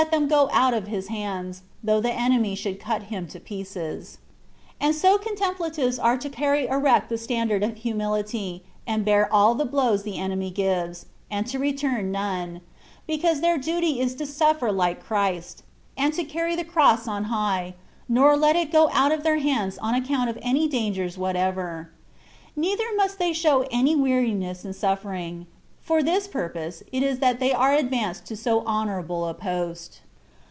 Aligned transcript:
them 0.09 0.27
go 0.27 0.49
out 0.51 0.73
of 0.73 0.87
his 0.87 1.09
hands^ 1.09 1.61
though 1.83 2.01
the 2.01 2.11
enemy 2.11 2.55
should 2.55 2.79
cut 2.79 3.03
him 3.03 3.27
to 3.27 3.39
pieces. 3.39 4.17
And 4.79 4.95
so 4.95 5.19
contemplatives 5.19 5.99
are 5.99 6.17
to 6.17 6.27
cany 6.27 6.65
erect 6.67 7.07
the 7.09 7.19
standard 7.19 7.61
of 7.61 7.75
humihty, 7.75 8.61
and 8.87 9.05
bear 9.05 9.31
all 9.31 9.53
the 9.53 9.63
blows 9.63 10.01
the 10.01 10.17
enemy 10.17 10.49
gives, 10.49 11.05
and 11.29 11.45
to 11.47 11.59
return 11.59 12.11
none, 12.11 12.61
because 13.05 13.41
their 13.41 13.59
duty 13.59 13.99
is 14.01 14.15
to 14.15 14.23
suflFer 14.23 14.73
Hke 14.75 14.99
Christ, 15.01 15.61
and 15.95 16.11
to 16.15 16.23
carry 16.23 16.55
the 16.55 16.65
cross 16.65 17.07
on 17.07 17.25
high, 17.25 17.75
nor 18.09 18.35
let 18.35 18.55
it 18.55 18.71
go 18.71 18.89
out 18.93 19.11
of 19.11 19.21
their 19.21 19.37
hands 19.37 19.77
on 19.77 19.93
account 19.93 20.31
of 20.31 20.39
any 20.41 20.67
dangers 20.67 21.15
what 21.15 21.35
ever; 21.35 21.91
neither 22.55 22.85
must 22.97 23.19
they 23.19 23.33
show 23.33 23.67
any 23.69 23.95
weariness 23.95 24.65
in 24.65 24.71
suflFering; 24.71 25.45
for 25.83 26.03
this 26.03 26.27
purpose 26.27 26.83
it 26.91 27.01
is 27.01 27.17
that 27.19 27.39
they 27.39 27.51
are 27.51 27.73
ad 27.73 27.89
vanced 27.89 28.23
to 28.23 28.35
so 28.37 28.61
honourable 28.65 29.27
a 29.27 29.33
post. 29.33 29.99